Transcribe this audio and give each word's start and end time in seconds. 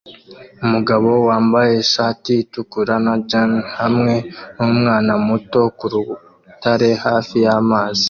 Umugabo 0.65 1.09
wambaye 1.27 1.71
ishati 1.83 2.31
itukura 2.43 2.95
na 3.05 3.13
jans 3.29 3.65
hamwe 3.79 4.13
numwana 4.55 5.13
muto 5.27 5.61
kurutare 5.77 6.89
hafi 7.05 7.35
yamazi 7.45 7.99